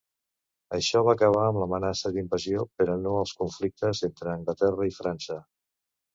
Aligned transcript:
Això 0.77 1.01
va 1.07 1.13
acabar 1.17 1.43
amb 1.49 1.61
l'amenaça 1.63 2.11
d'invasió, 2.15 2.65
però 2.81 2.97
no 3.03 3.13
els 3.21 3.35
conflictes 3.43 4.03
entre 4.09 4.35
Anglaterra 4.35 4.91
i 4.91 4.99
França. 4.99 5.41